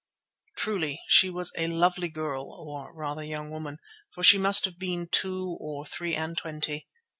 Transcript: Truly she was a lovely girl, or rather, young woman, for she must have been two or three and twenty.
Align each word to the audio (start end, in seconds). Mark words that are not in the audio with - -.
Truly 0.57 0.99
she 1.05 1.29
was 1.29 1.51
a 1.55 1.67
lovely 1.67 2.09
girl, 2.09 2.45
or 2.51 2.91
rather, 2.91 3.21
young 3.21 3.51
woman, 3.51 3.77
for 4.09 4.23
she 4.23 4.39
must 4.39 4.65
have 4.65 4.79
been 4.79 5.07
two 5.07 5.55
or 5.59 5.85
three 5.85 6.15
and 6.15 6.35
twenty. 6.35 6.87